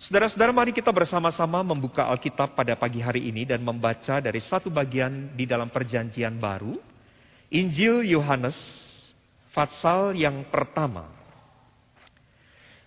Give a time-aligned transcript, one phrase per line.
[0.00, 5.36] Saudara-saudara, mari kita bersama-sama membuka Alkitab pada pagi hari ini dan membaca dari satu bagian
[5.36, 6.80] di dalam Perjanjian Baru,
[7.52, 8.56] Injil Yohanes,
[9.52, 11.04] Fatsal yang pertama.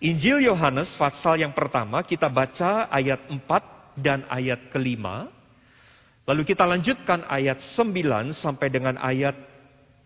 [0.02, 3.46] Injil Yohanes, Fatsal yang pertama, kita baca ayat 4
[4.02, 5.30] dan ayat kelima.
[6.26, 9.38] Lalu kita lanjutkan ayat 9 sampai dengan ayat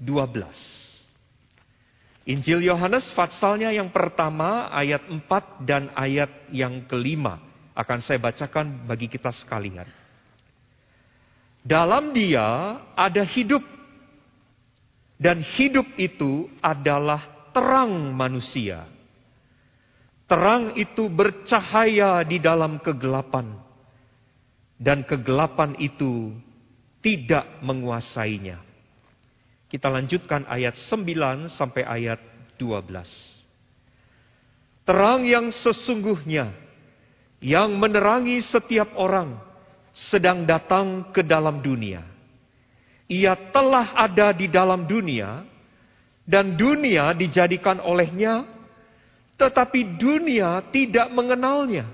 [0.04, 0.87] 12.
[2.28, 7.40] Injil Yohanes fatsalnya yang pertama ayat 4 dan ayat yang kelima
[7.72, 9.88] akan saya bacakan bagi kita sekalian.
[11.64, 12.44] Dalam dia
[13.00, 13.64] ada hidup
[15.16, 18.92] dan hidup itu adalah terang manusia.
[20.28, 23.56] Terang itu bercahaya di dalam kegelapan
[24.76, 26.36] dan kegelapan itu
[27.00, 28.67] tidak menguasainya.
[29.68, 32.24] Kita lanjutkan ayat 9 sampai ayat
[32.56, 32.88] 12.
[34.88, 36.56] Terang yang sesungguhnya
[37.44, 39.36] yang menerangi setiap orang
[39.92, 42.00] sedang datang ke dalam dunia.
[43.12, 45.44] Ia telah ada di dalam dunia
[46.24, 48.48] dan dunia dijadikan olehnya
[49.36, 51.92] tetapi dunia tidak mengenalnya.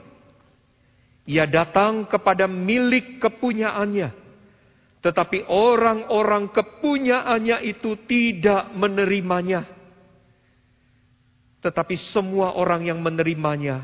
[1.26, 4.23] Ia datang kepada milik kepunyaannya
[5.04, 9.68] tetapi orang-orang kepunyaannya itu tidak menerimanya.
[11.60, 13.84] Tetapi semua orang yang menerimanya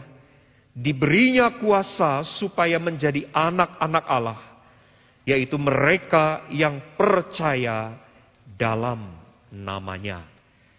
[0.72, 4.40] diberinya kuasa supaya menjadi anak-anak Allah,
[5.28, 8.00] yaitu mereka yang percaya
[8.56, 9.12] dalam
[9.52, 10.24] namanya.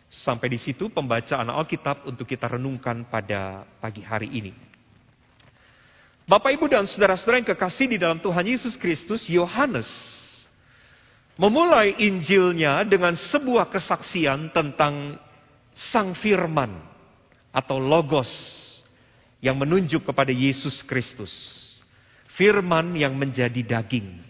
[0.08, 4.52] Sampai di situ pembacaan Alkitab untuk kita renungkan pada pagi hari ini.
[6.24, 10.19] Bapak, Ibu, dan saudara-saudara yang kekasih di dalam Tuhan Yesus Kristus, Yohanes
[11.40, 15.16] memulai Injilnya dengan sebuah kesaksian tentang
[15.72, 16.76] Sang Firman
[17.48, 18.28] atau Logos
[19.40, 21.32] yang menunjuk kepada Yesus Kristus.
[22.36, 24.20] Firman yang menjadi daging.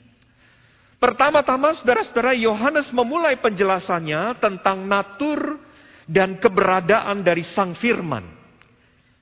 [1.02, 5.58] Pertama-tama saudara-saudara Yohanes memulai penjelasannya tentang natur
[6.06, 8.38] dan keberadaan dari Sang Firman.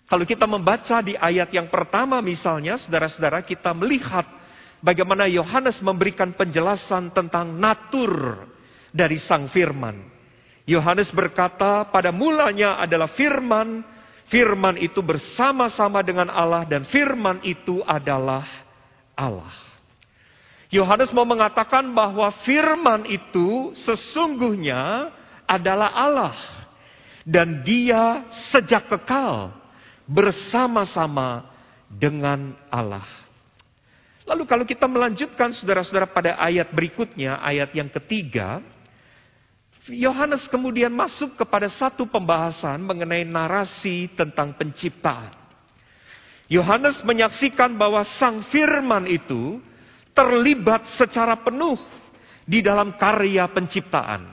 [0.09, 4.38] Kalau kita membaca di ayat yang pertama misalnya, saudara-saudara kita melihat
[4.83, 8.44] bagaimana Yohanes memberikan penjelasan tentang natur
[8.94, 9.99] dari sang firman.
[10.69, 13.81] Yohanes berkata, pada mulanya adalah firman,
[14.28, 18.44] firman itu bersama-sama dengan Allah dan firman itu adalah
[19.17, 19.53] Allah.
[20.69, 25.09] Yohanes mau mengatakan bahwa firman itu sesungguhnya
[25.49, 26.37] adalah Allah
[27.25, 29.56] dan dia sejak kekal
[30.05, 31.49] bersama-sama
[31.88, 33.28] dengan Allah.
[34.28, 38.61] Lalu kalau kita melanjutkan saudara-saudara pada ayat berikutnya, ayat yang ketiga,
[39.89, 45.33] Yohanes kemudian masuk kepada satu pembahasan mengenai narasi tentang penciptaan.
[46.53, 49.65] Yohanes menyaksikan bahwa Sang Firman itu
[50.12, 51.81] terlibat secara penuh
[52.44, 54.28] di dalam karya penciptaan.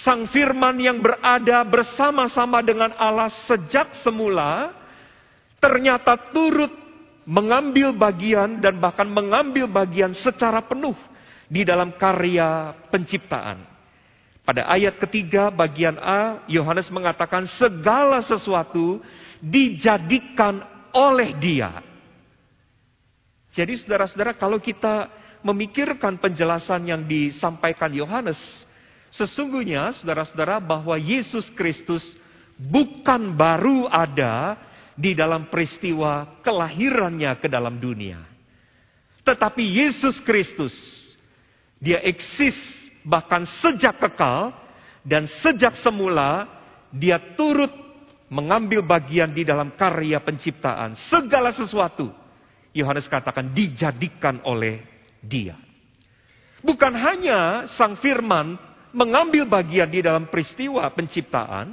[0.00, 4.72] Sang Firman yang berada bersama-sama dengan Allah sejak semula
[5.60, 6.72] ternyata turut
[7.28, 10.96] mengambil bagian dan bahkan mengambil bagian secara penuh
[11.50, 13.66] di dalam karya penciptaan.
[14.46, 18.98] Pada ayat ketiga bagian A, Yohanes mengatakan segala sesuatu
[19.38, 21.84] dijadikan oleh dia.
[23.50, 25.10] Jadi saudara-saudara kalau kita
[25.42, 28.38] memikirkan penjelasan yang disampaikan Yohanes,
[29.10, 32.02] sesungguhnya saudara-saudara bahwa Yesus Kristus
[32.60, 34.54] bukan baru ada
[35.00, 38.20] di dalam peristiwa kelahirannya ke dalam dunia.
[39.24, 40.76] Tetapi Yesus Kristus,
[41.80, 42.56] dia eksis
[43.00, 44.52] bahkan sejak kekal
[45.00, 46.44] dan sejak semula
[46.92, 47.72] dia turut
[48.28, 50.92] mengambil bagian di dalam karya penciptaan.
[51.08, 52.12] Segala sesuatu,
[52.76, 54.84] Yohanes katakan dijadikan oleh
[55.24, 55.56] dia.
[56.60, 58.60] Bukan hanya sang firman
[58.92, 61.72] mengambil bagian di dalam peristiwa penciptaan,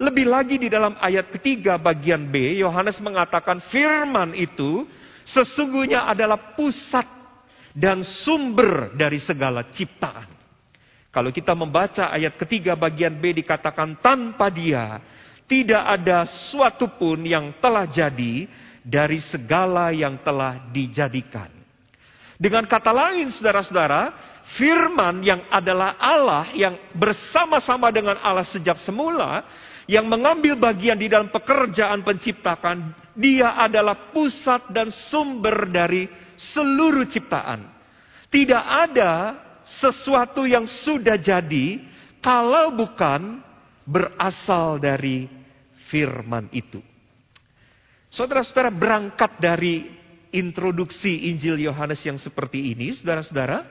[0.00, 4.88] lebih lagi di dalam ayat ketiga bagian B, Yohanes mengatakan firman itu
[5.28, 7.04] sesungguhnya adalah pusat
[7.76, 10.40] dan sumber dari segala ciptaan.
[11.12, 15.04] Kalau kita membaca ayat ketiga bagian B dikatakan tanpa dia
[15.44, 18.48] tidak ada suatu pun yang telah jadi
[18.80, 21.50] dari segala yang telah dijadikan.
[22.40, 24.16] Dengan kata lain saudara-saudara,
[24.56, 29.44] firman yang adalah Allah yang bersama-sama dengan Allah sejak semula
[29.90, 36.06] yang mengambil bagian di dalam pekerjaan penciptakan, dia adalah pusat dan sumber dari
[36.38, 37.66] seluruh ciptaan.
[38.30, 39.34] Tidak ada
[39.82, 41.82] sesuatu yang sudah jadi
[42.22, 43.42] kalau bukan
[43.82, 45.26] berasal dari
[45.90, 46.78] firman itu.
[48.14, 49.90] Saudara-saudara berangkat dari
[50.30, 53.66] introduksi Injil Yohanes yang seperti ini, saudara-saudara,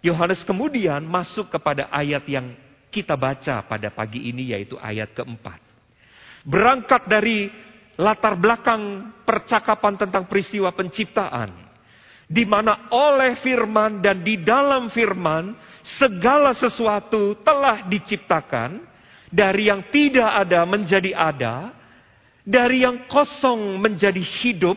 [0.00, 2.56] Yohanes kemudian masuk kepada ayat yang
[2.90, 5.62] kita baca pada pagi ini yaitu ayat keempat.
[6.42, 7.48] Berangkat dari
[7.96, 11.54] latar belakang percakapan tentang peristiwa penciptaan,
[12.26, 15.54] di mana oleh firman dan di dalam firman
[15.96, 18.82] segala sesuatu telah diciptakan
[19.30, 21.70] dari yang tidak ada menjadi ada,
[22.42, 24.76] dari yang kosong menjadi hidup.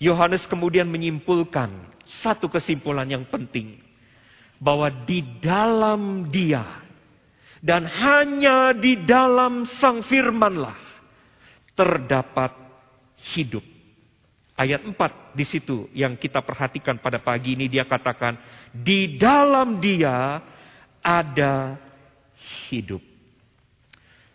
[0.00, 1.68] Yohanes kemudian menyimpulkan
[2.24, 3.76] satu kesimpulan yang penting
[4.56, 6.88] bahwa di dalam Dia
[7.60, 10.76] dan hanya di dalam Sang Firmanlah
[11.76, 12.56] terdapat
[13.36, 13.64] hidup.
[14.56, 18.36] Ayat 4 di situ yang kita perhatikan pada pagi ini dia katakan
[18.72, 20.40] di dalam dia
[21.00, 21.80] ada
[22.68, 23.00] hidup.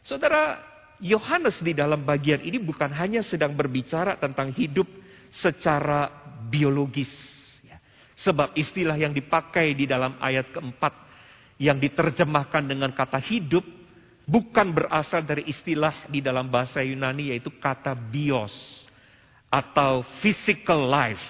[0.02, 0.62] Saudara,
[0.98, 4.90] Yohanes di dalam bagian ini bukan hanya sedang berbicara tentang hidup
[5.30, 6.10] secara
[6.50, 7.10] biologis.
[7.62, 7.78] Ya.
[8.18, 11.05] Sebab istilah yang dipakai di dalam ayat keempat
[11.56, 13.64] yang diterjemahkan dengan kata hidup
[14.28, 18.84] bukan berasal dari istilah di dalam bahasa Yunani yaitu kata bios
[19.48, 21.24] atau physical life.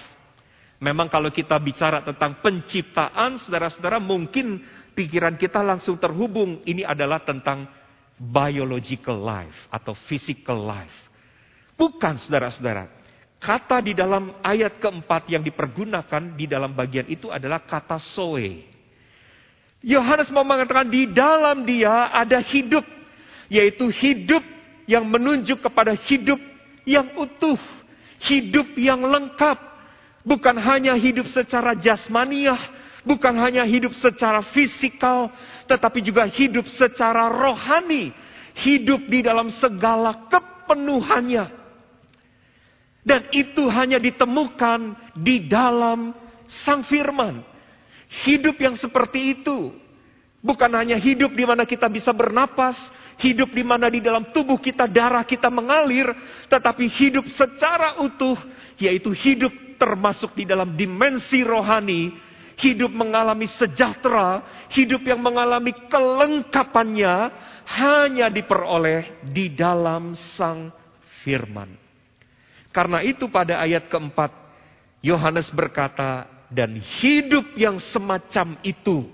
[0.76, 4.60] Memang kalau kita bicara tentang penciptaan, saudara-saudara mungkin
[4.92, 6.60] pikiran kita langsung terhubung.
[6.68, 7.64] Ini adalah tentang
[8.16, 10.96] biological life atau physical life.
[11.76, 12.92] Bukan saudara-saudara.
[13.36, 18.75] Kata di dalam ayat keempat yang dipergunakan di dalam bagian itu adalah kata soe.
[19.84, 22.84] Yohanes mau mengatakan di dalam dia ada hidup.
[23.46, 24.42] Yaitu hidup
[24.90, 26.38] yang menunjuk kepada hidup
[26.82, 27.58] yang utuh
[28.24, 29.58] hidup yang lengkap.
[30.26, 32.58] Bukan hanya hidup secara jasmaniah,
[33.06, 35.30] bukan hanya hidup secara fisikal,
[35.70, 38.10] tetapi juga hidup secara rohani.
[38.56, 41.44] Hidup di dalam segala kepenuhannya.
[43.06, 46.16] Dan itu hanya ditemukan di dalam
[46.64, 47.44] Sang Firman.
[48.06, 49.74] Hidup yang seperti itu
[50.46, 52.78] bukan hanya hidup di mana kita bisa bernapas,
[53.18, 56.06] hidup di mana di dalam tubuh kita darah kita mengalir,
[56.46, 58.38] tetapi hidup secara utuh,
[58.78, 62.14] yaitu hidup termasuk di dalam dimensi rohani,
[62.62, 67.14] hidup mengalami sejahtera, hidup yang mengalami kelengkapannya
[67.66, 70.70] hanya diperoleh di dalam Sang
[71.26, 71.74] Firman.
[72.70, 74.30] Karena itu pada ayat keempat,
[75.00, 79.06] Yohanes berkata, dan hidup yang semacam itu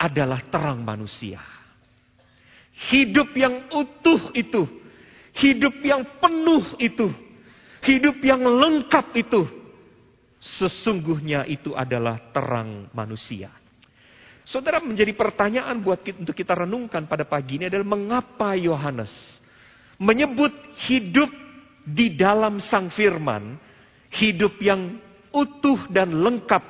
[0.00, 1.40] adalah terang manusia.
[2.88, 4.64] Hidup yang utuh itu,
[5.36, 7.12] hidup yang penuh itu,
[7.84, 9.44] hidup yang lengkap itu,
[10.40, 13.52] sesungguhnya itu adalah terang manusia.
[14.48, 19.12] Saudara menjadi pertanyaan buat kita, untuk kita renungkan pada pagi ini adalah mengapa Yohanes
[20.00, 20.50] menyebut
[20.88, 21.28] hidup
[21.84, 23.60] di dalam Sang Firman,
[24.16, 24.96] hidup yang
[25.30, 26.62] utuh dan lengkap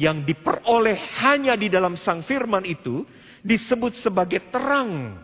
[0.00, 3.04] yang diperoleh hanya di dalam Sang Firman itu
[3.44, 5.20] disebut sebagai terang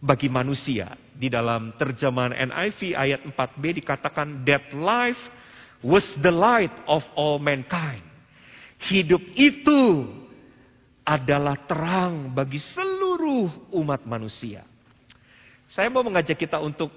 [0.00, 0.96] bagi manusia.
[1.14, 5.20] Di dalam terjemahan NIV ayat 4b dikatakan that life
[5.84, 8.02] was the light of all mankind.
[8.84, 10.08] Hidup itu
[11.04, 14.64] adalah terang bagi seluruh umat manusia.
[15.68, 16.88] Saya mau mengajak kita untuk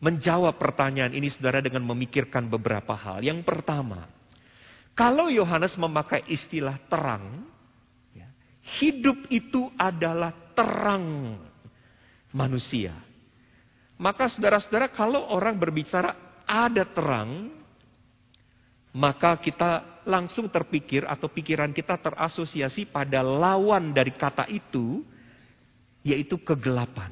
[0.00, 3.24] menjawab pertanyaan ini saudara dengan memikirkan beberapa hal.
[3.24, 4.08] Yang pertama,
[4.94, 7.42] kalau Yohanes memakai istilah terang,
[8.14, 8.30] ya,
[8.78, 11.34] hidup itu adalah terang
[12.30, 12.94] manusia.
[13.98, 16.14] Maka saudara-saudara kalau orang berbicara
[16.46, 17.50] ada terang,
[18.94, 25.02] maka kita langsung terpikir atau pikiran kita terasosiasi pada lawan dari kata itu,
[26.06, 27.10] yaitu kegelapan.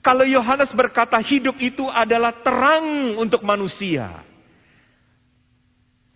[0.00, 4.24] Kalau Yohanes berkata hidup itu adalah terang untuk manusia,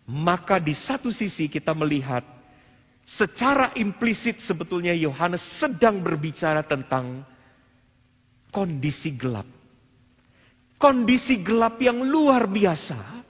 [0.04, 2.24] maka di satu sisi kita melihat
[3.04, 7.24] secara implisit sebetulnya Yohanes sedang berbicara tentang
[8.52, 9.48] kondisi gelap.
[10.76, 13.24] Kondisi gelap yang luar biasa.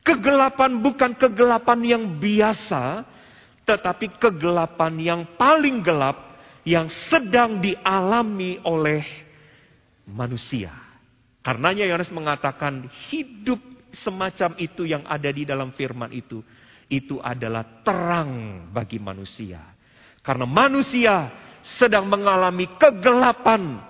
[0.00, 3.02] Kegelapan bukan kegelapan yang biasa,
[3.66, 9.02] tetapi kegelapan yang paling gelap yang sedang dialami oleh
[10.06, 10.70] manusia.
[11.42, 13.58] Karenanya Yohanes mengatakan hidup
[13.92, 16.42] semacam itu yang ada di dalam firman itu,
[16.90, 19.62] itu adalah terang bagi manusia.
[20.22, 21.30] Karena manusia
[21.78, 23.82] sedang mengalami kegelapan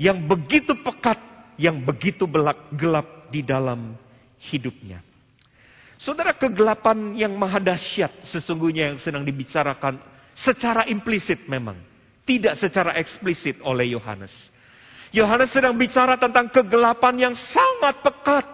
[0.00, 1.20] yang begitu pekat,
[1.60, 3.96] yang begitu belak, gelap di dalam
[4.52, 5.00] hidupnya.
[6.02, 10.02] Saudara kegelapan yang maha dahsyat sesungguhnya yang sedang dibicarakan
[10.34, 11.78] secara implisit memang.
[12.22, 14.30] Tidak secara eksplisit oleh Yohanes.
[15.10, 18.46] Yohanes sedang bicara tentang kegelapan yang sangat pekat.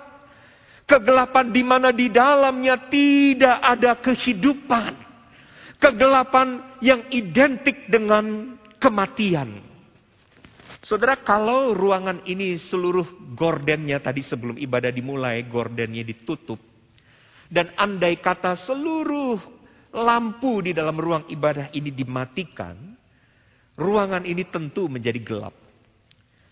[0.89, 4.97] Kegelapan di mana di dalamnya tidak ada kehidupan.
[5.77, 9.69] Kegelapan yang identik dengan kematian.
[10.81, 16.57] Saudara, kalau ruangan ini seluruh gordennya tadi sebelum ibadah dimulai, gordennya ditutup.
[17.53, 19.37] Dan andai kata seluruh
[19.93, 22.97] lampu di dalam ruang ibadah ini dimatikan,
[23.77, 25.68] ruangan ini tentu menjadi gelap.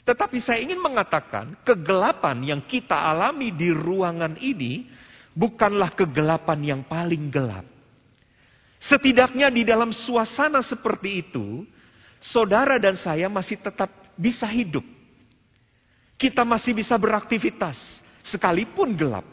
[0.07, 4.87] Tetapi saya ingin mengatakan, kegelapan yang kita alami di ruangan ini
[5.35, 7.67] bukanlah kegelapan yang paling gelap.
[8.87, 11.67] Setidaknya di dalam suasana seperti itu,
[12.23, 14.87] saudara dan saya masih tetap bisa hidup.
[16.15, 17.75] Kita masih bisa beraktivitas,
[18.31, 19.27] sekalipun gelap.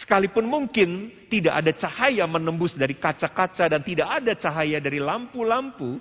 [0.00, 6.00] Sekalipun mungkin tidak ada cahaya menembus dari kaca-kaca dan tidak ada cahaya dari lampu-lampu,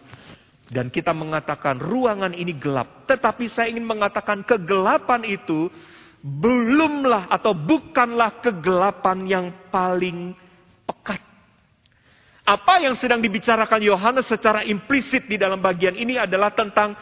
[0.70, 3.06] dan kita mengatakan ruangan ini gelap.
[3.06, 5.70] Tetapi saya ingin mengatakan kegelapan itu
[6.26, 10.34] belumlah atau bukanlah kegelapan yang paling
[10.90, 11.22] pekat.
[12.46, 16.94] Apa yang sedang dibicarakan Yohanes secara implisit di dalam bagian ini adalah tentang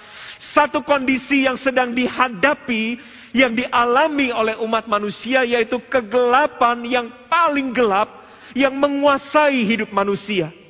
[0.56, 2.96] satu kondisi yang sedang dihadapi,
[3.36, 8.24] yang dialami oleh umat manusia, yaitu kegelapan yang paling gelap
[8.56, 10.63] yang menguasai hidup manusia.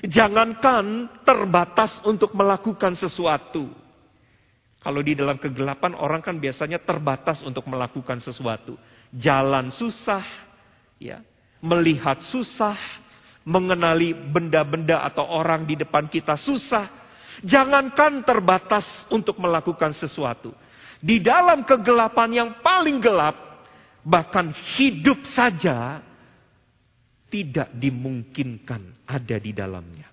[0.00, 3.68] Jangankan terbatas untuk melakukan sesuatu.
[4.80, 8.80] Kalau di dalam kegelapan orang kan biasanya terbatas untuk melakukan sesuatu.
[9.12, 10.24] Jalan susah,
[10.96, 11.20] ya,
[11.60, 12.80] melihat susah,
[13.44, 16.88] mengenali benda-benda atau orang di depan kita susah.
[17.44, 20.56] Jangankan terbatas untuk melakukan sesuatu.
[21.00, 23.36] Di dalam kegelapan yang paling gelap,
[24.00, 26.00] bahkan hidup saja
[27.30, 30.10] tidak dimungkinkan ada di dalamnya.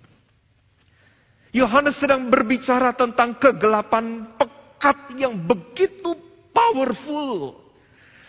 [1.57, 6.13] Yohanes sedang berbicara tentang kegelapan pekat yang begitu
[6.53, 7.65] powerful.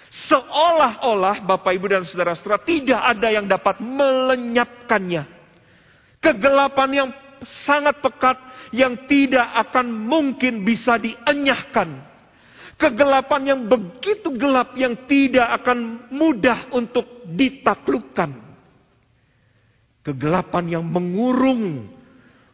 [0.09, 5.29] Seolah-olah Bapak Ibu dan Saudara-saudara tidak ada yang dapat melenyapkannya.
[6.19, 7.09] Kegelapan yang
[7.69, 8.41] sangat pekat
[8.73, 12.09] yang tidak akan mungkin bisa dienyahkan.
[12.79, 18.48] Kegelapan yang begitu gelap yang tidak akan mudah untuk ditaklukkan.
[20.03, 21.91] Kegelapan yang mengurung,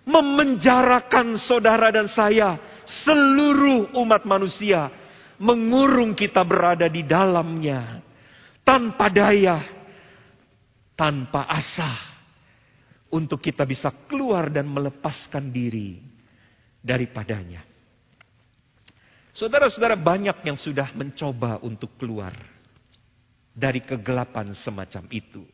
[0.05, 2.59] memenjarakan saudara dan saya,
[3.05, 4.91] seluruh umat manusia,
[5.39, 8.03] mengurung kita berada di dalamnya,
[8.67, 9.61] tanpa daya,
[10.97, 12.15] tanpa asa,
[13.15, 16.03] untuk kita bisa keluar dan melepaskan diri
[16.83, 17.63] daripadanya.
[19.35, 22.35] Saudara-saudara banyak yang sudah mencoba untuk keluar
[23.55, 25.47] dari kegelapan semacam itu.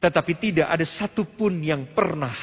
[0.00, 2.34] Tetapi tidak ada satupun yang pernah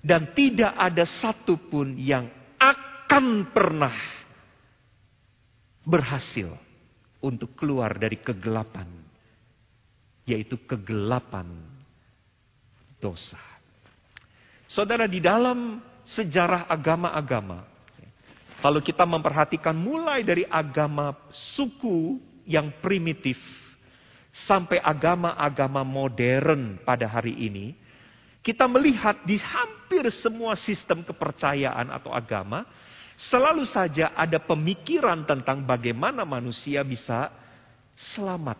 [0.00, 3.96] dan tidak ada satupun yang akan pernah
[5.82, 6.54] berhasil
[7.20, 8.88] untuk keluar dari kegelapan,
[10.24, 11.50] yaitu kegelapan
[13.02, 13.40] dosa.
[14.70, 17.66] Saudara, di dalam sejarah agama-agama,
[18.62, 23.40] kalau kita memperhatikan mulai dari agama suku yang primitif,
[24.30, 27.74] sampai agama-agama modern pada hari ini,
[28.40, 32.64] kita melihat di hampir semua sistem kepercayaan atau agama,
[33.28, 37.28] selalu saja ada pemikiran tentang bagaimana manusia bisa
[38.14, 38.56] selamat.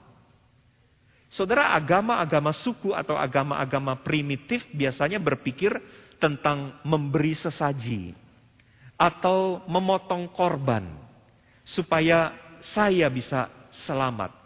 [1.31, 5.79] Saudara, agama-agama suku atau agama-agama primitif biasanya berpikir
[6.19, 8.13] tentang memberi sesaji
[8.99, 10.85] atau memotong korban
[11.65, 13.49] supaya saya bisa
[13.87, 14.40] selamat.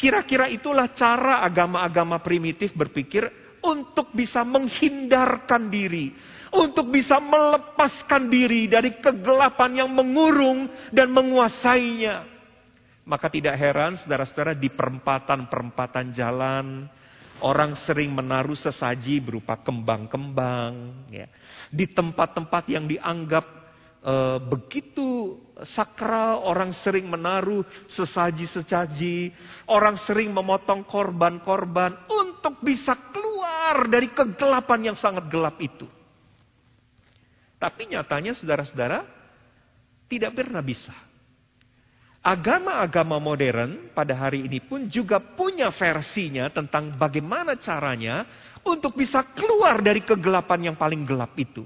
[0.00, 3.28] Kira-kira itulah cara agama-agama primitif berpikir
[3.60, 6.16] untuk bisa menghindarkan diri,
[6.56, 12.24] untuk bisa melepaskan diri dari kegelapan yang mengurung dan menguasainya.
[13.04, 16.88] Maka tidak heran saudara-saudara di perempatan-perempatan jalan,
[17.44, 21.04] orang sering menaruh sesaji berupa kembang-kembang.
[21.12, 21.28] Ya.
[21.68, 23.59] Di tempat-tempat yang dianggap
[24.00, 24.14] e,
[24.48, 29.32] begitu sakral, orang sering menaruh sesaji-sesaji,
[29.68, 35.86] orang sering memotong korban-korban untuk bisa keluar dari kegelapan yang sangat gelap itu.
[37.60, 39.04] Tapi nyatanya saudara-saudara
[40.08, 40.96] tidak pernah bisa.
[42.20, 48.28] Agama-agama modern pada hari ini pun juga punya versinya tentang bagaimana caranya
[48.60, 51.64] untuk bisa keluar dari kegelapan yang paling gelap itu.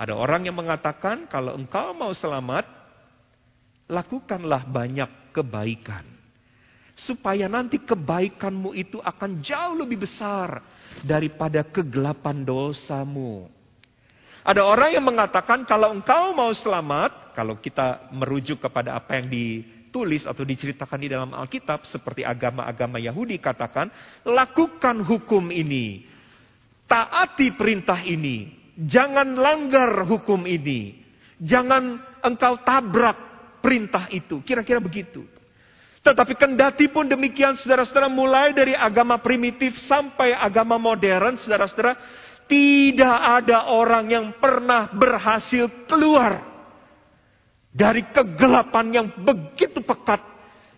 [0.00, 2.64] Ada orang yang mengatakan kalau engkau mau selamat,
[3.84, 6.08] lakukanlah banyak kebaikan.
[6.96, 10.64] Supaya nanti kebaikanmu itu akan jauh lebih besar
[11.04, 13.52] daripada kegelapan dosamu.
[14.40, 20.24] Ada orang yang mengatakan kalau engkau mau selamat, kalau kita merujuk kepada apa yang ditulis
[20.24, 23.92] atau diceritakan di dalam Alkitab, seperti agama-agama Yahudi katakan,
[24.24, 26.08] lakukan hukum ini,
[26.88, 30.96] taati perintah ini, jangan langgar hukum ini,
[31.40, 33.16] jangan engkau tabrak
[33.60, 34.40] perintah itu.
[34.40, 35.24] Kira-kira begitu.
[36.00, 41.92] Tetapi kendati pun demikian saudara-saudara mulai dari agama primitif sampai agama modern saudara-saudara
[42.48, 46.40] tidak ada orang yang pernah berhasil keluar
[47.68, 50.24] dari kegelapan yang begitu pekat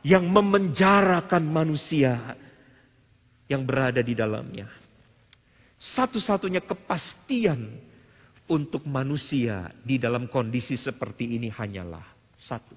[0.03, 2.35] yang memenjarakan manusia
[3.47, 4.67] yang berada di dalamnya.
[5.79, 7.79] Satu-satunya kepastian
[8.53, 12.05] untuk manusia di dalam kondisi seperti ini hanyalah
[12.37, 12.77] satu.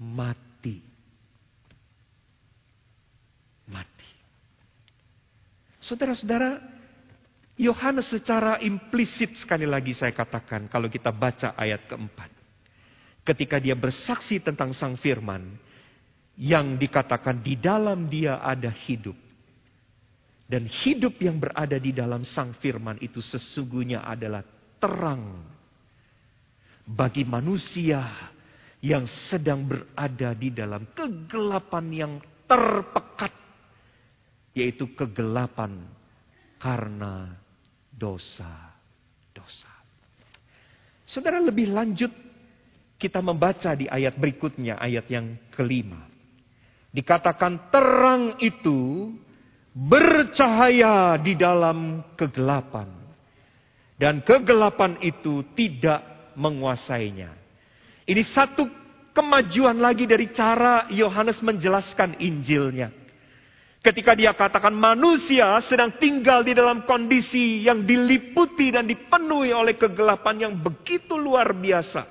[0.00, 0.80] Mati.
[3.68, 4.08] Mati.
[5.84, 6.56] Saudara-saudara,
[7.60, 12.32] Yohanes secara implisit sekali lagi saya katakan kalau kita baca ayat keempat.
[13.22, 15.54] Ketika dia bersaksi tentang sang firman,
[16.34, 19.14] yang dikatakan di dalam dia ada hidup.
[20.52, 24.44] Dan hidup yang berada di dalam sang firman itu sesungguhnya adalah
[24.76, 25.48] terang
[26.84, 28.04] bagi manusia
[28.84, 32.12] yang sedang berada di dalam kegelapan yang
[32.44, 33.32] terpekat
[34.52, 35.88] yaitu kegelapan
[36.60, 37.32] karena
[37.88, 39.72] dosa-dosa.
[41.08, 42.12] Saudara lebih lanjut
[43.00, 46.12] kita membaca di ayat berikutnya, ayat yang kelima.
[46.92, 49.08] Dikatakan terang itu
[49.72, 52.88] bercahaya di dalam kegelapan.
[53.96, 57.32] Dan kegelapan itu tidak menguasainya.
[58.02, 58.66] Ini satu
[59.14, 62.90] kemajuan lagi dari cara Yohanes menjelaskan Injilnya.
[63.82, 70.50] Ketika dia katakan manusia sedang tinggal di dalam kondisi yang diliputi dan dipenuhi oleh kegelapan
[70.50, 72.06] yang begitu luar biasa.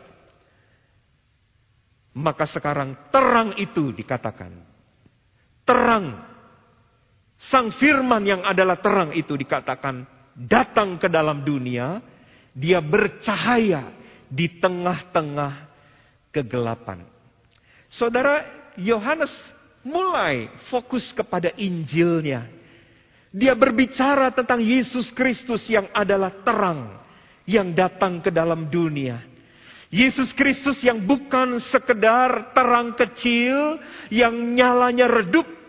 [2.11, 4.51] Maka sekarang terang itu dikatakan.
[5.63, 6.30] Terang.
[7.49, 10.05] Sang firman yang adalah terang itu dikatakan
[10.37, 12.03] datang ke dalam dunia.
[12.51, 13.95] Dia bercahaya
[14.27, 15.71] di tengah-tengah
[16.35, 17.07] kegelapan.
[17.87, 18.43] Saudara
[18.75, 19.31] Yohanes
[19.81, 22.47] mulai fokus kepada Injilnya.
[23.31, 26.99] Dia berbicara tentang Yesus Kristus yang adalah terang
[27.47, 29.23] yang datang ke dalam dunia.
[29.91, 33.75] Yesus Kristus yang bukan sekedar terang kecil
[34.07, 35.60] yang nyalanya redup.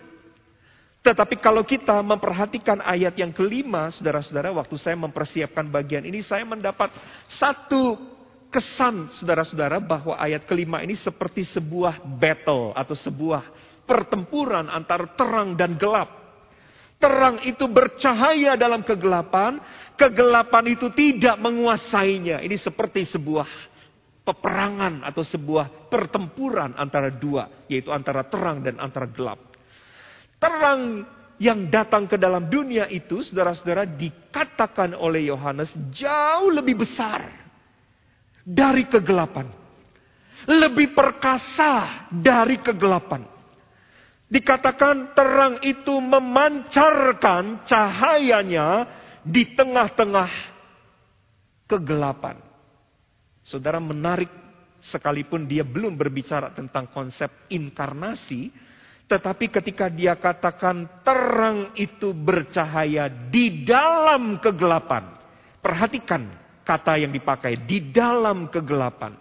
[1.03, 6.95] Tetapi kalau kita memperhatikan ayat yang kelima, saudara-saudara, waktu saya mempersiapkan bagian ini, saya mendapat
[7.27, 7.99] satu
[8.47, 13.51] kesan, saudara-saudara, bahwa ayat kelima ini seperti sebuah battle atau sebuah
[13.83, 16.23] pertempuran antara terang dan gelap.
[17.03, 19.59] Terang itu bercahaya dalam kegelapan,
[19.99, 22.39] kegelapan itu tidak menguasainya.
[22.47, 23.51] Ini seperti sebuah
[24.23, 29.52] peperangan atau sebuah pertempuran antara dua, yaitu antara terang dan antara gelap.
[30.43, 31.07] Terang
[31.39, 37.31] yang datang ke dalam dunia itu, saudara-saudara, dikatakan oleh Yohanes jauh lebih besar
[38.43, 39.47] dari kegelapan,
[40.51, 43.23] lebih perkasa dari kegelapan.
[44.27, 48.89] Dikatakan terang itu memancarkan cahayanya
[49.23, 50.31] di tengah-tengah
[51.69, 52.41] kegelapan.
[53.45, 54.31] Saudara menarik
[54.83, 58.51] sekalipun dia belum berbicara tentang konsep inkarnasi,
[59.13, 65.05] tetapi ketika dia katakan terang itu bercahaya di dalam kegelapan.
[65.61, 66.33] Perhatikan
[66.65, 69.13] kata yang dipakai, di dalam kegelapan.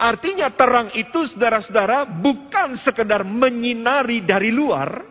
[0.00, 5.04] Artinya terang itu saudara-saudara bukan sekedar menyinari dari luar.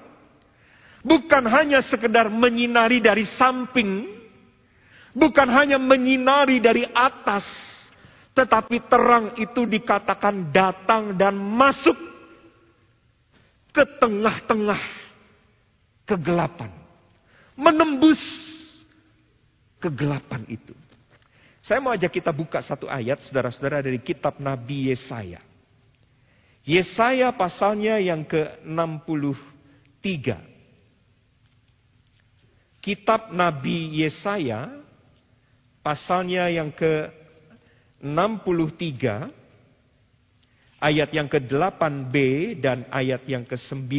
[1.06, 4.10] Bukan hanya sekedar menyinari dari samping.
[5.14, 7.46] Bukan hanya menyinari dari atas.
[8.34, 12.15] Tetapi terang itu dikatakan datang dan masuk
[13.76, 14.80] ke tengah-tengah
[16.08, 16.72] kegelapan.
[17.60, 18.24] Menembus
[19.84, 20.72] kegelapan itu.
[21.60, 25.44] Saya mau ajak kita buka satu ayat, saudara-saudara, dari kitab Nabi Yesaya.
[26.64, 30.40] Yesaya pasalnya yang ke-63.
[32.80, 34.70] Kitab Nabi Yesaya
[35.82, 38.06] pasalnya yang ke-63
[40.86, 42.16] ayat yang ke-8b
[42.62, 43.90] dan ayat yang ke-9.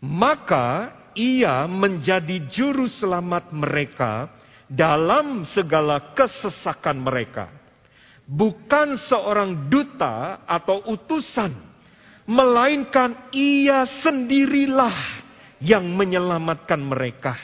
[0.00, 4.28] Maka ia menjadi juru selamat mereka
[4.68, 7.50] dalam segala kesesakan mereka.
[8.24, 11.52] Bukan seorang duta atau utusan,
[12.24, 15.24] melainkan ia sendirilah
[15.60, 17.36] yang menyelamatkan mereka.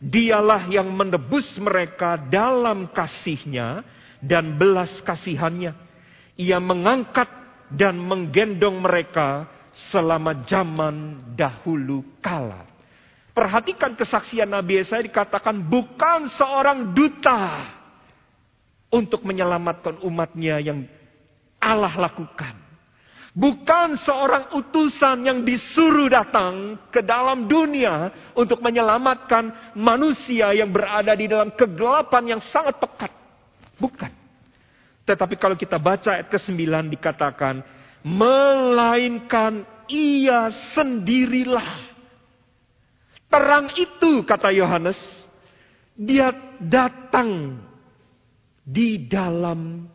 [0.00, 3.84] Dialah yang menebus mereka dalam kasihnya
[4.20, 5.72] dan belas kasihannya.
[6.34, 7.30] Ia mengangkat
[7.72, 9.48] dan menggendong mereka
[9.92, 12.73] selama zaman dahulu kala.
[13.34, 17.66] Perhatikan kesaksian Nabi Yesaya dikatakan bukan seorang duta
[18.94, 20.86] untuk menyelamatkan umatnya yang
[21.58, 22.54] Allah lakukan.
[23.34, 31.26] Bukan seorang utusan yang disuruh datang ke dalam dunia untuk menyelamatkan manusia yang berada di
[31.26, 33.10] dalam kegelapan yang sangat pekat.
[33.74, 34.14] Bukan.
[35.02, 37.66] Tetapi kalau kita baca ayat ke-9 dikatakan,
[38.06, 41.93] melainkan ia sendirilah.
[43.34, 44.94] Terang itu, kata Yohanes,
[45.98, 46.30] dia
[46.62, 47.58] datang
[48.62, 49.90] di dalam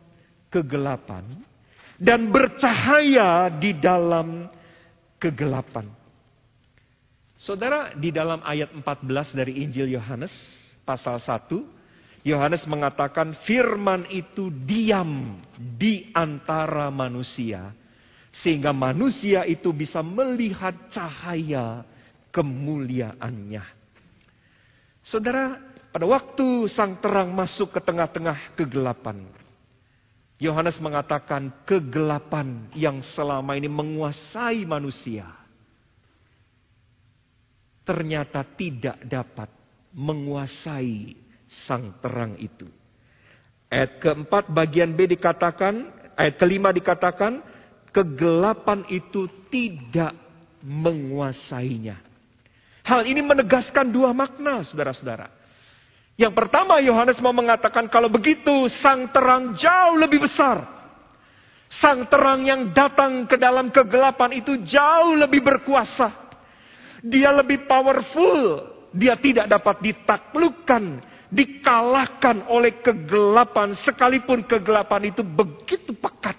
[0.52, 1.24] kegelapan
[1.96, 4.44] dan bercahaya di dalam
[5.16, 5.88] kegelapan.
[7.40, 10.36] Saudara, di dalam ayat 14 dari Injil Yohanes,
[10.84, 17.72] pasal 1, Yohanes mengatakan firman itu diam di antara manusia
[18.44, 21.88] sehingga manusia itu bisa melihat cahaya
[22.30, 23.64] kemuliaannya.
[25.02, 25.58] Saudara,
[25.90, 29.26] pada waktu sang terang masuk ke tengah-tengah kegelapan,
[30.40, 35.40] Yohanes mengatakan kegelapan yang selama ini menguasai manusia
[37.90, 39.50] ternyata tidak dapat
[39.98, 41.18] menguasai
[41.66, 42.70] sang terang itu.
[43.66, 47.42] Ayat keempat bagian B dikatakan, ayat kelima dikatakan,
[47.90, 50.14] kegelapan itu tidak
[50.62, 51.98] menguasainya.
[52.84, 55.28] Hal ini menegaskan dua makna, saudara-saudara.
[56.20, 60.68] Yang pertama, Yohanes mau mengatakan kalau begitu sang terang jauh lebih besar.
[61.80, 66.12] Sang terang yang datang ke dalam kegelapan itu jauh lebih berkuasa.
[67.00, 68.68] Dia lebih powerful.
[68.90, 70.84] Dia tidak dapat ditaklukkan,
[71.30, 76.34] dikalahkan oleh kegelapan sekalipun kegelapan itu begitu pekat.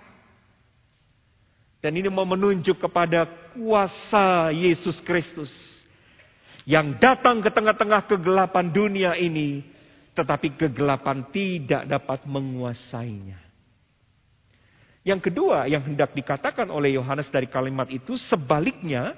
[1.81, 3.25] Dan ini mau menunjuk kepada
[3.57, 5.80] kuasa Yesus Kristus.
[6.71, 9.59] Yang datang ke tengah-tengah kegelapan dunia ini.
[10.15, 13.39] Tetapi kegelapan tidak dapat menguasainya.
[15.03, 19.17] Yang kedua yang hendak dikatakan oleh Yohanes dari kalimat itu sebaliknya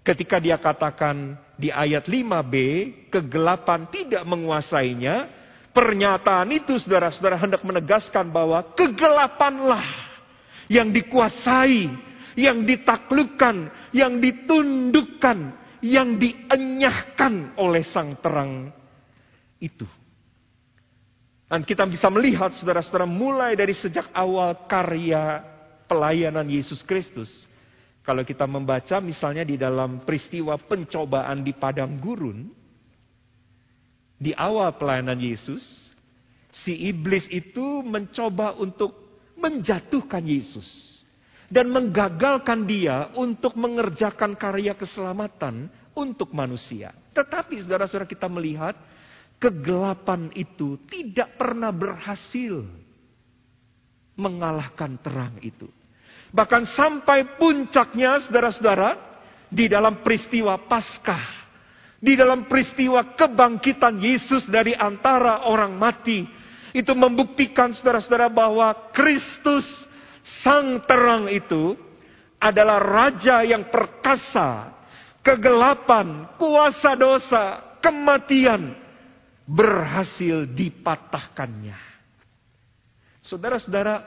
[0.00, 2.54] ketika dia katakan di ayat 5b
[3.12, 5.28] kegelapan tidak menguasainya
[5.76, 9.84] pernyataan itu saudara-saudara hendak menegaskan bahwa kegelapanlah
[10.72, 11.92] yang dikuasai,
[12.40, 15.38] yang ditaklukkan, yang ditundukkan,
[15.84, 18.72] yang dienyahkan oleh sang terang
[19.62, 19.86] itu.
[21.48, 25.40] Dan kita bisa melihat saudara-saudara mulai dari sejak awal karya
[25.88, 27.48] pelayanan Yesus Kristus.
[28.04, 32.52] Kalau kita membaca misalnya di dalam peristiwa pencobaan di padang gurun.
[34.18, 35.62] Di awal pelayanan Yesus.
[36.64, 38.92] Si iblis itu mencoba untuk
[39.38, 40.97] menjatuhkan Yesus
[41.48, 46.92] dan menggagalkan dia untuk mengerjakan karya keselamatan untuk manusia.
[47.16, 48.76] Tetapi saudara-saudara kita melihat
[49.40, 52.68] kegelapan itu tidak pernah berhasil
[54.18, 55.66] mengalahkan terang itu.
[56.28, 59.00] Bahkan sampai puncaknya saudara-saudara
[59.48, 61.48] di dalam peristiwa Paskah,
[61.96, 66.28] di dalam peristiwa kebangkitan Yesus dari antara orang mati,
[66.76, 69.64] itu membuktikan saudara-saudara bahwa Kristus
[70.44, 71.74] sang terang itu
[72.38, 74.70] adalah raja yang perkasa,
[75.26, 77.44] kegelapan, kuasa dosa,
[77.82, 78.78] kematian
[79.42, 81.78] berhasil dipatahkannya.
[83.24, 84.06] Saudara-saudara,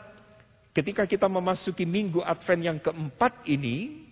[0.71, 4.07] ketika kita memasuki minggu Advent yang keempat ini,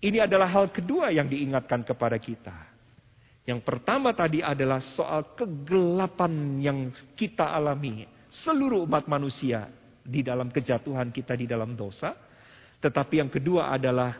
[0.00, 2.54] ini adalah hal kedua yang diingatkan kepada kita.
[3.46, 6.78] Yang pertama tadi adalah soal kegelapan yang
[7.14, 8.02] kita alami.
[8.26, 9.70] Seluruh umat manusia
[10.06, 12.14] di dalam kejatuhan kita di dalam dosa.
[12.78, 14.14] Tetapi yang kedua adalah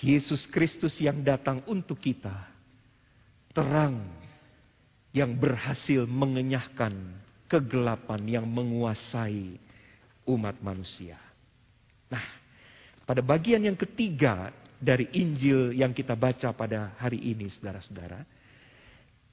[0.00, 2.34] Yesus Kristus yang datang untuk kita.
[3.52, 4.04] Terang
[5.16, 6.92] yang berhasil mengenyahkan
[7.48, 9.56] kegelapan yang menguasai
[10.28, 11.16] umat manusia.
[12.12, 12.24] Nah,
[13.08, 18.35] pada bagian yang ketiga dari Injil yang kita baca pada hari ini, saudara-saudara.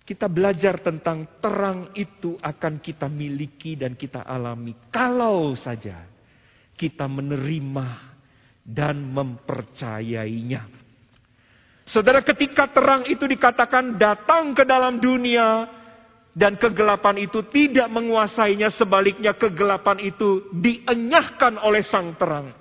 [0.03, 6.03] Kita belajar tentang terang itu akan kita miliki dan kita alami kalau saja
[6.75, 7.87] kita menerima
[8.67, 10.67] dan mempercayainya.
[11.87, 15.67] Saudara, ketika terang itu dikatakan datang ke dalam dunia
[16.35, 22.55] dan kegelapan itu tidak menguasainya, sebaliknya kegelapan itu dienyahkan oleh sang terang.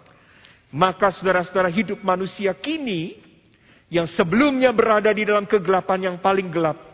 [0.74, 3.18] Maka saudara-saudara hidup manusia kini
[3.90, 6.91] yang sebelumnya berada di dalam kegelapan yang paling gelap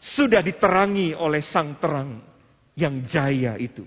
[0.00, 2.20] sudah diterangi oleh sang terang
[2.76, 3.84] yang jaya itu.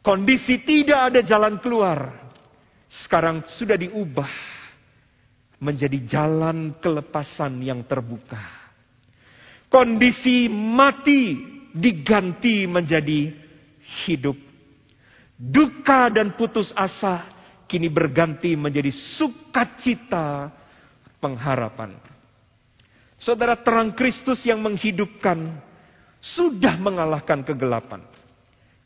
[0.00, 2.30] Kondisi tidak ada jalan keluar.
[2.88, 4.30] Sekarang sudah diubah
[5.60, 8.40] menjadi jalan kelepasan yang terbuka.
[9.68, 11.36] Kondisi mati
[11.74, 13.28] diganti menjadi
[14.08, 14.38] hidup.
[15.38, 17.28] Duka dan putus asa
[17.68, 20.50] kini berganti menjadi sukacita
[21.20, 21.94] pengharapan.
[23.18, 25.58] Saudara terang Kristus yang menghidupkan
[26.22, 28.02] sudah mengalahkan kegelapan.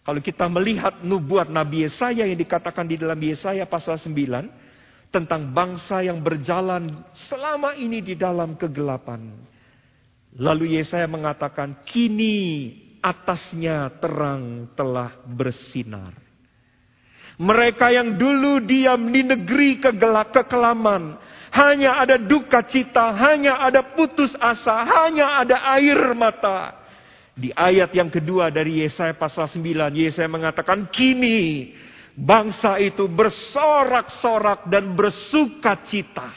[0.03, 4.11] Kalau kita melihat nubuat Nabi Yesaya yang dikatakan di dalam Yesaya pasal 9
[5.13, 9.31] tentang bangsa yang berjalan selama ini di dalam kegelapan.
[10.41, 12.73] Lalu Yesaya mengatakan, kini
[13.05, 16.17] atasnya terang telah bersinar.
[17.37, 21.21] Mereka yang dulu diam di negeri kegelap kekelaman,
[21.53, 26.81] hanya ada duka cita, hanya ada putus asa, hanya ada air mata.
[27.37, 31.73] Di ayat yang kedua dari Yesaya pasal 9, Yesaya mengatakan, kini
[32.17, 36.33] bangsa itu bersorak-sorak dan bersuka cita.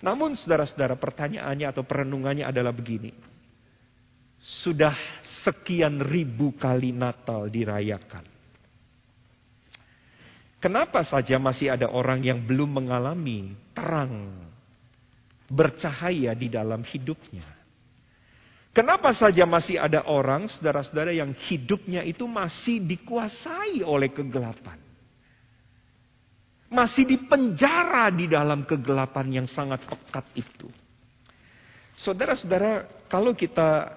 [0.00, 3.10] Namun saudara-saudara pertanyaannya atau perenungannya adalah begini.
[4.40, 4.96] Sudah
[5.44, 8.39] sekian ribu kali Natal dirayakan.
[10.60, 14.28] Kenapa saja masih ada orang yang belum mengalami terang
[15.48, 17.48] bercahaya di dalam hidupnya?
[18.70, 24.78] Kenapa saja masih ada orang, saudara-saudara, yang hidupnya itu masih dikuasai oleh kegelapan?
[26.70, 30.70] Masih dipenjara di dalam kegelapan yang sangat pekat itu.
[31.98, 33.90] Saudara-saudara, kalau kita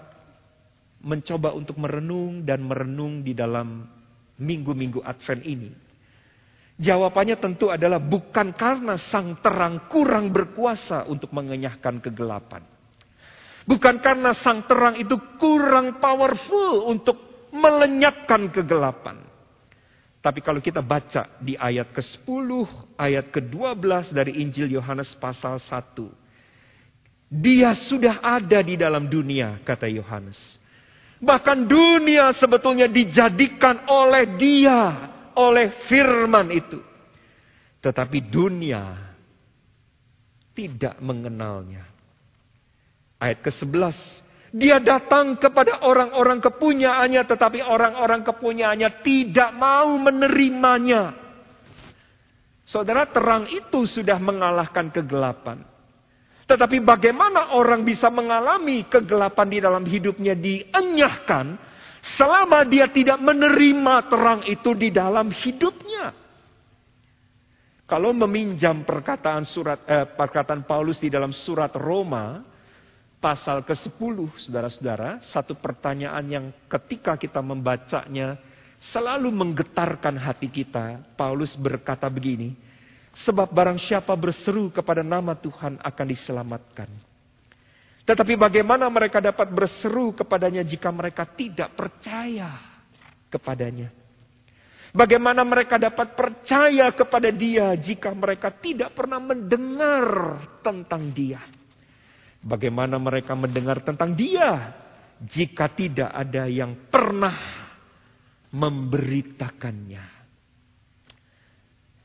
[1.06, 3.86] mencoba untuk merenung dan merenung di dalam
[4.41, 5.69] minggu-minggu Advent ini,
[6.84, 12.67] jawabannya tentu adalah bukan karena sang terang kurang berkuasa untuk mengenyahkan kegelapan.
[13.63, 19.24] Bukan karena sang terang itu kurang powerful untuk melenyapkan kegelapan.
[20.24, 22.48] Tapi kalau kita baca di ayat ke-10,
[22.96, 26.12] ayat ke-12 dari Injil Yohanes pasal 1.
[27.28, 30.39] Dia sudah ada di dalam dunia, kata Yohanes.
[31.19, 36.80] Bahkan dunia sebetulnya dijadikan oleh dia, oleh firman itu.
[37.84, 39.13] Tetapi dunia
[40.56, 41.84] tidak mengenalnya.
[43.19, 43.96] Ayat ke-11.
[44.54, 51.17] Dia datang kepada orang-orang kepunyaannya tetapi orang-orang kepunyaannya tidak mau menerimanya.
[52.63, 55.65] Saudara terang itu sudah mengalahkan kegelapan.
[56.43, 61.72] Tetapi bagaimana orang bisa mengalami kegelapan di dalam hidupnya dienyahkan
[62.04, 66.12] selama dia tidak menerima terang itu di dalam hidupnya.
[67.88, 72.44] Kalau meminjam perkataan surat eh, perkataan Paulus di dalam surat Roma
[73.24, 78.36] pasal ke-10, saudara-saudara, satu pertanyaan yang ketika kita membacanya
[78.92, 81.00] selalu menggetarkan hati kita.
[81.16, 82.56] Paulus berkata begini,
[83.16, 87.12] sebab barang siapa berseru kepada nama Tuhan akan diselamatkan.
[88.04, 92.60] Tetapi bagaimana mereka dapat berseru kepadanya jika mereka tidak percaya
[93.32, 93.88] kepadanya?
[94.94, 100.06] Bagaimana mereka dapat percaya kepada dia jika mereka tidak pernah mendengar
[100.62, 101.42] tentang dia?
[102.44, 104.76] Bagaimana mereka mendengar tentang dia
[105.24, 107.34] jika tidak ada yang pernah
[108.54, 110.06] memberitakannya.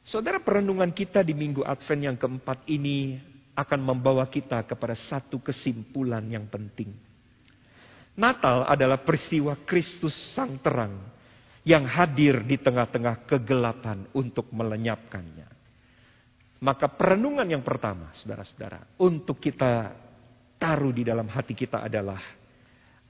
[0.07, 3.21] Saudara perenungan kita di minggu Advent yang keempat ini
[3.59, 6.95] akan membawa kita kepada satu kesimpulan yang penting.
[8.15, 10.95] Natal adalah peristiwa Kristus Sang Terang
[11.67, 15.51] yang hadir di tengah-tengah kegelapan untuk melenyapkannya.
[16.59, 19.95] Maka perenungan yang pertama, saudara-saudara, untuk kita
[20.59, 22.19] taruh di dalam hati kita adalah,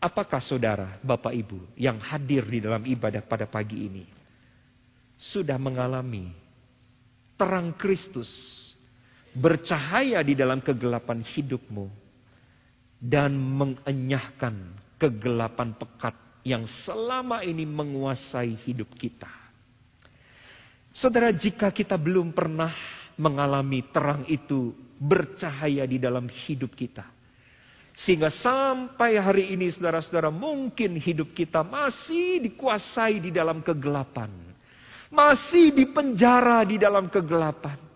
[0.01, 4.05] apakah saudara, Bapak Ibu yang hadir di dalam ibadah pada pagi ini,
[5.17, 6.29] sudah mengalami
[7.41, 8.29] terang Kristus
[9.39, 11.87] bercahaya di dalam kegelapan hidupmu
[12.99, 19.31] dan mengenyahkan kegelapan pekat yang selama ini menguasai hidup kita.
[20.91, 22.75] Saudara, jika kita belum pernah
[23.15, 27.07] mengalami terang itu bercahaya di dalam hidup kita,
[27.99, 34.31] sehingga sampai hari ini saudara-saudara mungkin hidup kita masih dikuasai di dalam kegelapan.
[35.09, 37.88] Masih dipenjara di dalam kegelapan.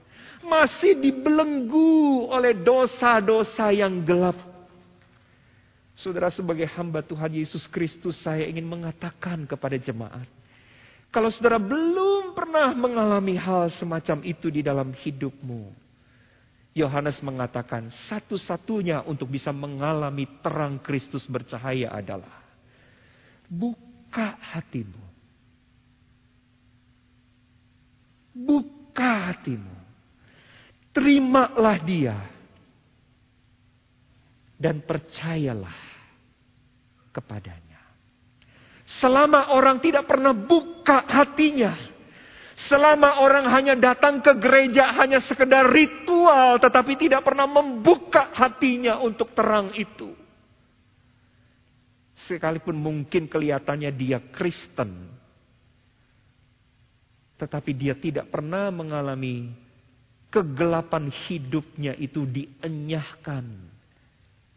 [0.44, 4.36] Masih dibelenggu oleh dosa-dosa yang gelap.
[5.92, 10.26] Saudara sebagai hamba Tuhan Yesus Kristus saya ingin mengatakan kepada jemaat.
[11.12, 15.82] Kalau saudara belum pernah mengalami hal semacam itu di dalam hidupmu.
[16.72, 22.40] Yohanes mengatakan satu-satunya untuk bisa mengalami terang Kristus bercahaya adalah
[23.44, 25.04] buka hatimu.
[28.32, 29.81] Buka hatimu.
[30.92, 32.16] Terimalah dia.
[34.60, 35.78] Dan percayalah
[37.10, 37.80] kepadanya.
[39.00, 41.74] Selama orang tidak pernah buka hatinya.
[42.68, 46.60] Selama orang hanya datang ke gereja hanya sekedar ritual.
[46.60, 50.14] Tetapi tidak pernah membuka hatinya untuk terang itu.
[52.28, 55.10] Sekalipun mungkin kelihatannya dia Kristen.
[57.34, 59.50] Tetapi dia tidak pernah mengalami
[60.32, 63.44] kegelapan hidupnya itu dienyahkan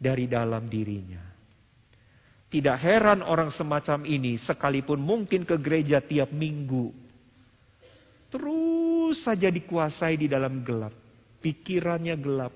[0.00, 1.20] dari dalam dirinya.
[2.48, 6.94] Tidak heran orang semacam ini sekalipun mungkin ke gereja tiap minggu.
[8.32, 10.96] Terus saja dikuasai di dalam gelap.
[11.44, 12.54] Pikirannya gelap.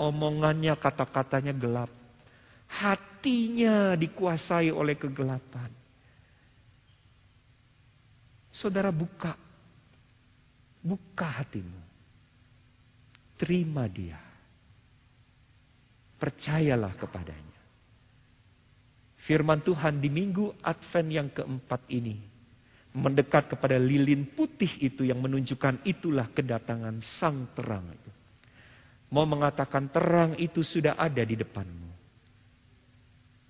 [0.00, 1.92] Omongannya, kata-katanya gelap.
[2.70, 5.68] Hatinya dikuasai oleh kegelapan.
[8.54, 9.34] Saudara buka.
[10.80, 11.89] Buka hatimu.
[13.40, 14.20] Terima dia.
[16.20, 17.60] Percayalah kepadanya.
[19.24, 22.20] Firman Tuhan di minggu Advent yang keempat ini.
[22.92, 28.12] Mendekat kepada lilin putih itu yang menunjukkan itulah kedatangan sang terang itu.
[29.08, 31.88] Mau mengatakan terang itu sudah ada di depanmu.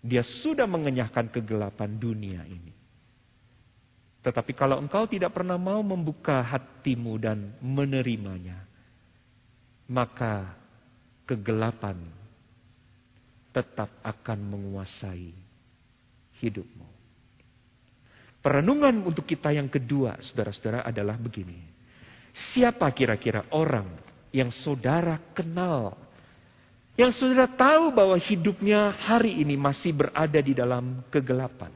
[0.06, 2.72] Dia sudah mengenyahkan kegelapan dunia ini.
[4.22, 8.69] Tetapi kalau engkau tidak pernah mau membuka hatimu dan menerimanya,
[9.90, 10.54] maka
[11.26, 11.98] kegelapan
[13.50, 15.34] tetap akan menguasai
[16.38, 16.86] hidupmu.
[18.40, 21.58] Perenungan untuk kita yang kedua, saudara-saudara, adalah begini.
[22.54, 23.90] Siapa kira-kira orang
[24.30, 25.98] yang saudara kenal,
[26.94, 31.74] yang saudara tahu bahwa hidupnya hari ini masih berada di dalam kegelapan?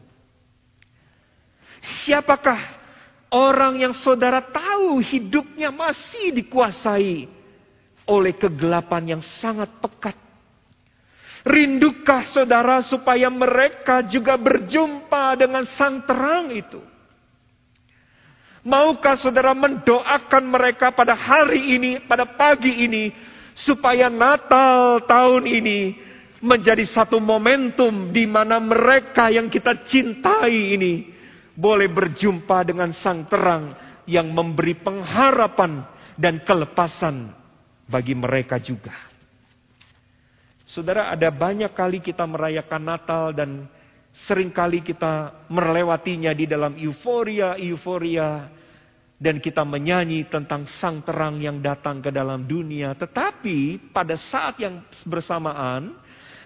[2.07, 2.81] Siapakah
[3.29, 7.44] orang yang saudara tahu hidupnya masih dikuasai
[8.05, 10.17] oleh kegelapan yang sangat pekat
[11.45, 16.81] Rindukah saudara supaya mereka juga berjumpa dengan sang terang itu?
[18.65, 23.13] Maukah saudara mendoakan mereka pada hari ini, pada pagi ini,
[23.53, 26.01] supaya Natal tahun ini
[26.41, 31.13] menjadi satu momentum di mana mereka yang kita cintai ini
[31.53, 33.77] boleh berjumpa dengan sang terang
[34.09, 35.85] yang memberi pengharapan
[36.17, 37.44] dan kelepasan
[37.85, 38.93] bagi mereka juga.
[40.65, 43.69] Saudara, ada banyak kali kita merayakan Natal dan
[44.27, 48.49] sering kali kita melewatinya di dalam euforia-euforia
[49.21, 52.97] dan kita menyanyi tentang sang terang yang datang ke dalam dunia.
[52.97, 55.95] Tetapi pada saat yang bersamaan,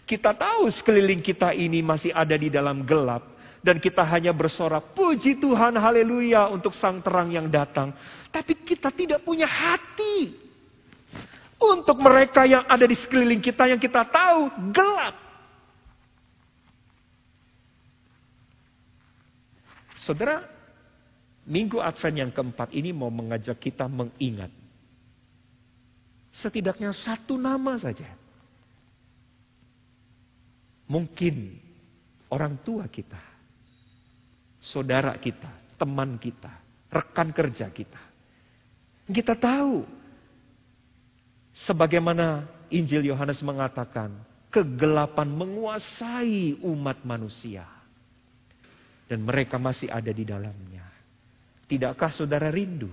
[0.02, 3.38] kita tahu sekeliling kita ini masih ada di dalam gelap.
[3.58, 7.90] Dan kita hanya bersorak, puji Tuhan, haleluya untuk sang terang yang datang.
[8.30, 10.47] Tapi kita tidak punya hati
[11.58, 15.14] untuk mereka yang ada di sekeliling kita yang kita tahu gelap.
[19.98, 20.46] Saudara,
[21.44, 24.54] minggu Advent yang keempat ini mau mengajak kita mengingat.
[26.30, 28.06] Setidaknya satu nama saja.
[30.88, 31.58] Mungkin
[32.32, 33.20] orang tua kita,
[34.62, 36.48] saudara kita, teman kita,
[36.88, 38.00] rekan kerja kita.
[39.08, 39.84] Kita tahu
[41.66, 44.12] Sebagaimana Injil Yohanes mengatakan,
[44.52, 47.66] kegelapan menguasai umat manusia.
[49.08, 50.84] Dan mereka masih ada di dalamnya.
[51.64, 52.92] Tidakkah saudara rindu?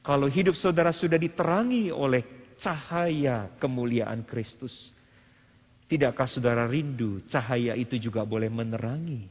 [0.00, 2.24] Kalau hidup saudara sudah diterangi oleh
[2.56, 4.72] cahaya kemuliaan Kristus.
[5.86, 9.28] Tidakkah saudara rindu cahaya itu juga boleh menerangi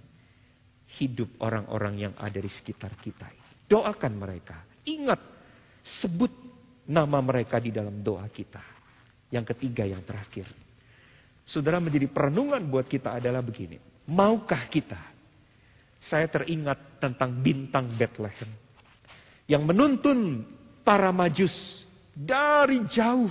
[1.02, 3.28] hidup orang-orang yang ada di sekitar kita.
[3.66, 4.62] Doakan mereka.
[4.86, 5.20] Ingat,
[6.02, 6.32] sebut
[6.86, 8.62] nama mereka di dalam doa kita.
[9.34, 10.48] Yang ketiga, yang terakhir.
[11.46, 13.78] Saudara menjadi perenungan buat kita adalah begini.
[14.10, 14.98] Maukah kita?
[16.06, 18.50] Saya teringat tentang bintang Bethlehem.
[19.50, 20.46] Yang menuntun
[20.86, 21.54] para majus
[22.14, 23.30] dari jauh.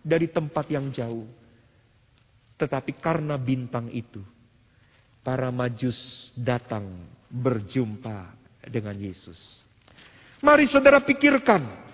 [0.00, 1.28] Dari tempat yang jauh.
[2.56, 4.20] Tetapi karena bintang itu.
[5.20, 6.84] Para majus datang
[7.28, 8.32] berjumpa
[8.68, 9.36] dengan Yesus.
[10.40, 11.89] Mari saudara pikirkan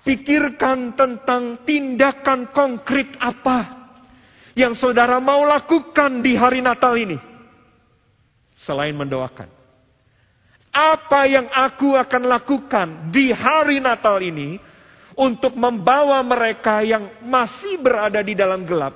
[0.00, 3.80] Pikirkan tentang tindakan konkret apa
[4.56, 7.20] yang saudara mau lakukan di hari Natal ini.
[8.64, 9.48] Selain mendoakan.
[10.70, 14.56] Apa yang aku akan lakukan di hari Natal ini
[15.18, 18.94] untuk membawa mereka yang masih berada di dalam gelap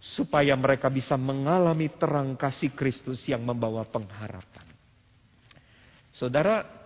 [0.00, 4.64] supaya mereka bisa mengalami terang kasih Kristus yang membawa pengharapan.
[6.10, 6.79] Saudara,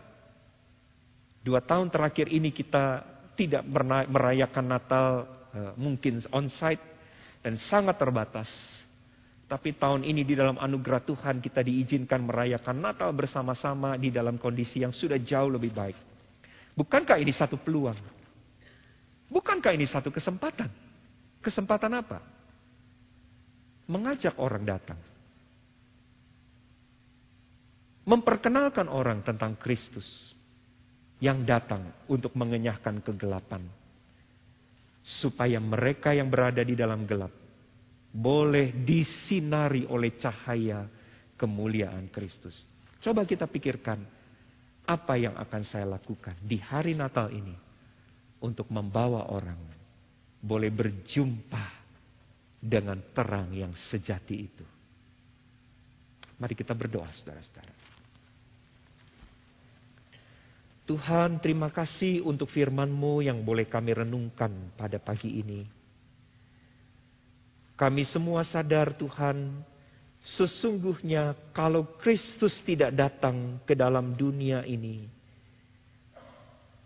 [1.45, 3.05] dua tahun terakhir ini kita
[3.36, 3.62] tidak
[4.09, 5.07] merayakan Natal
[5.53, 6.80] uh, mungkin on-site
[7.45, 8.49] dan sangat terbatas.
[9.45, 14.80] Tapi tahun ini di dalam anugerah Tuhan kita diizinkan merayakan Natal bersama-sama di dalam kondisi
[14.80, 15.99] yang sudah jauh lebih baik.
[16.72, 17.95] Bukankah ini satu peluang?
[19.28, 20.72] Bukankah ini satu kesempatan?
[21.45, 22.18] Kesempatan apa?
[23.84, 24.97] Mengajak orang datang.
[28.09, 30.32] Memperkenalkan orang tentang Kristus
[31.24, 33.64] yang datang untuk mengenyahkan kegelapan.
[35.00, 37.32] Supaya mereka yang berada di dalam gelap
[38.12, 40.84] boleh disinari oleh cahaya
[41.40, 42.56] kemuliaan Kristus.
[43.00, 44.00] Coba kita pikirkan
[44.84, 47.56] apa yang akan saya lakukan di hari Natal ini
[48.44, 49.60] untuk membawa orang
[50.44, 51.84] boleh berjumpa
[52.60, 54.64] dengan terang yang sejati itu.
[56.40, 57.93] Mari kita berdoa saudara-saudara.
[60.85, 65.64] Tuhan terima kasih untuk firman-Mu yang boleh kami renungkan pada pagi ini.
[67.74, 69.64] Kami semua sadar Tuhan
[70.24, 75.05] Sesungguhnya kalau Kristus tidak datang ke dalam dunia ini,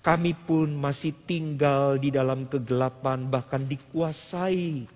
[0.03, 4.91] kami pun masih tinggal di dalam kegelapan, bahkan dikuasai,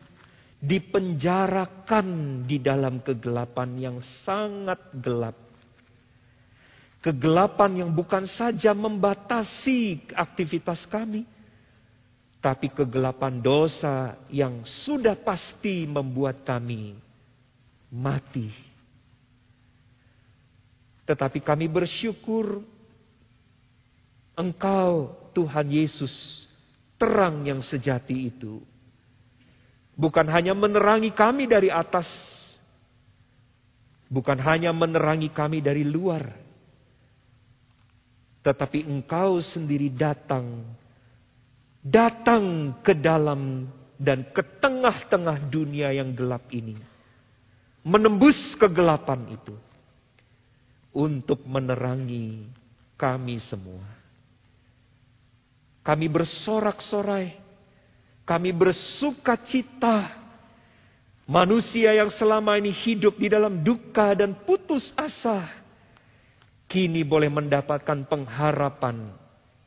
[0.58, 3.96] dipenjarakan di dalam kegelapan yang
[4.26, 5.38] sangat gelap.
[7.02, 11.26] Kegelapan yang bukan saja membatasi aktivitas kami,
[12.38, 16.94] tapi kegelapan dosa yang sudah pasti membuat kami
[17.90, 18.50] mati.
[21.02, 22.62] Tetapi kami bersyukur
[24.38, 26.46] Engkau Tuhan Yesus
[26.96, 28.62] terang yang sejati itu.
[29.92, 32.08] Bukan hanya menerangi kami dari atas.
[34.08, 36.32] Bukan hanya menerangi kami dari luar.
[38.42, 40.66] Tetapi engkau sendiri datang.
[41.82, 46.92] Datang ke dalam dan ke tengah-tengah dunia yang gelap ini
[47.82, 49.54] menembus kegelapan itu
[50.94, 52.46] untuk menerangi
[52.94, 53.82] kami semua.
[55.82, 57.34] Kami bersorak-sorai,
[58.22, 60.22] kami bersuka cita.
[61.26, 65.50] Manusia yang selama ini hidup di dalam duka dan putus asa,
[66.72, 69.12] kini boleh mendapatkan pengharapan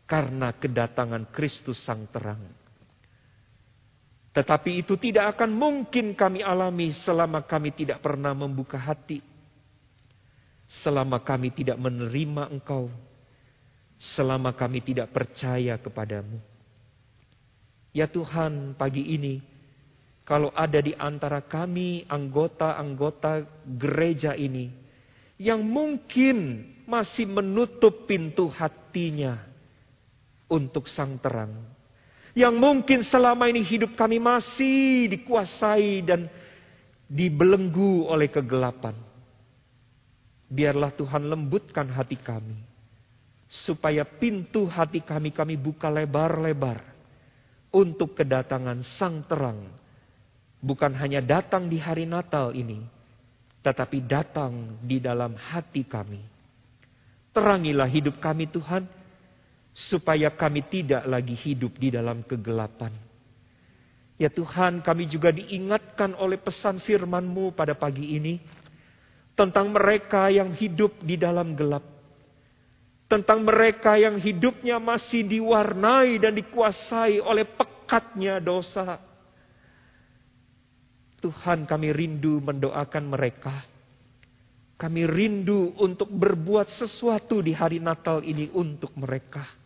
[0.10, 2.42] karena kedatangan Kristus Sang Terang.
[4.34, 9.22] Tetapi itu tidak akan mungkin kami alami selama kami tidak pernah membuka hati.
[10.82, 12.90] Selama kami tidak menerima Engkau.
[14.18, 16.42] Selama kami tidak percaya kepadamu.
[17.96, 19.40] Ya Tuhan, pagi ini,
[20.28, 24.68] kalau ada di antara kami anggota-anggota gereja ini,
[25.36, 29.42] yang mungkin masih menutup pintu hatinya
[30.48, 31.52] untuk sang terang,
[32.36, 36.28] yang mungkin selama ini hidup kami masih dikuasai dan
[37.08, 38.96] dibelenggu oleh kegelapan.
[40.46, 42.60] Biarlah Tuhan lembutkan hati kami.
[43.46, 46.82] Supaya pintu hati kami kami buka lebar-lebar.
[47.76, 49.68] Untuk kedatangan sang terang.
[50.64, 52.95] Bukan hanya datang di hari Natal ini.
[53.66, 56.22] Tetapi datang di dalam hati kami.
[57.34, 58.86] Terangilah hidup kami Tuhan
[59.74, 62.94] supaya kami tidak lagi hidup di dalam kegelapan.
[64.16, 68.40] Ya Tuhan, kami juga diingatkan oleh pesan firman-Mu pada pagi ini
[69.36, 71.84] tentang mereka yang hidup di dalam gelap.
[73.12, 79.02] Tentang mereka yang hidupnya masih diwarnai dan dikuasai oleh pekatnya dosa.
[81.26, 83.66] Tuhan kami rindu mendoakan mereka.
[84.78, 89.66] Kami rindu untuk berbuat sesuatu di hari Natal ini untuk mereka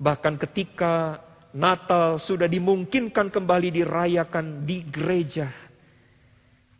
[0.00, 1.20] Bahkan ketika
[1.52, 5.52] Natal sudah dimungkinkan kembali dirayakan di gereja.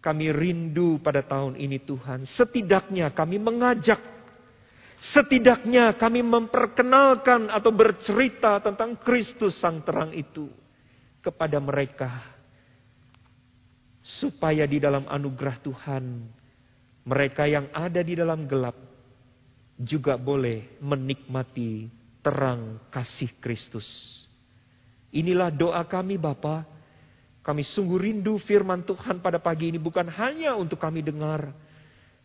[0.00, 2.24] Kami rindu pada tahun ini Tuhan.
[2.24, 4.00] Setidaknya kami mengajak.
[5.12, 10.48] Setidaknya kami memperkenalkan atau bercerita tentang Kristus Sang Terang itu.
[11.20, 12.39] Kepada mereka.
[14.00, 16.04] Supaya di dalam anugerah Tuhan.
[17.04, 18.76] Mereka yang ada di dalam gelap.
[19.80, 21.88] Juga boleh menikmati
[22.20, 23.86] terang kasih Kristus.
[25.10, 26.64] Inilah doa kami Bapa.
[27.40, 31.56] Kami sungguh rindu firman Tuhan pada pagi ini bukan hanya untuk kami dengar,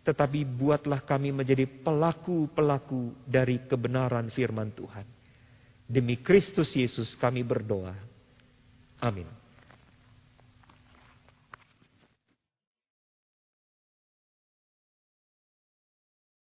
[0.04, 5.08] tetapi buatlah kami menjadi pelaku-pelaku dari kebenaran firman Tuhan.
[5.88, 7.96] Demi Kristus Yesus kami berdoa.
[9.00, 9.45] Amin.